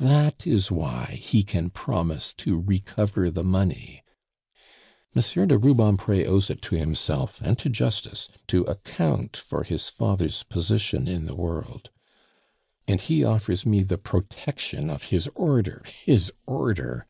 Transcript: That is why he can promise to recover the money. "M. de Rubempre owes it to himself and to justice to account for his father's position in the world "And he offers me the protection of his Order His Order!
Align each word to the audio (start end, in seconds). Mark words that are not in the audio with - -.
That 0.00 0.46
is 0.46 0.70
why 0.70 1.18
he 1.20 1.42
can 1.42 1.68
promise 1.68 2.32
to 2.38 2.58
recover 2.58 3.28
the 3.28 3.44
money. 3.44 4.02
"M. 5.14 5.48
de 5.48 5.58
Rubempre 5.58 6.24
owes 6.24 6.48
it 6.48 6.62
to 6.62 6.76
himself 6.76 7.42
and 7.42 7.58
to 7.58 7.68
justice 7.68 8.30
to 8.46 8.62
account 8.62 9.36
for 9.36 9.64
his 9.64 9.90
father's 9.90 10.44
position 10.44 11.06
in 11.06 11.26
the 11.26 11.36
world 11.36 11.90
"And 12.88 13.02
he 13.02 13.22
offers 13.22 13.66
me 13.66 13.82
the 13.82 13.98
protection 13.98 14.88
of 14.88 15.02
his 15.10 15.28
Order 15.34 15.82
His 16.06 16.32
Order! 16.46 17.04